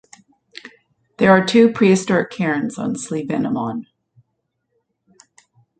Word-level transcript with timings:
There 1.17 1.29
are 1.29 1.45
two 1.45 1.71
prehistoric 1.71 2.31
cairns 2.31 2.79
on 2.79 2.95
Slievenamon. 2.95 3.85